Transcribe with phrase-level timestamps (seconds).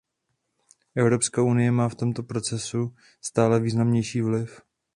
[0.95, 4.61] Evropská unie má v tomto procesu stále významnější vliv.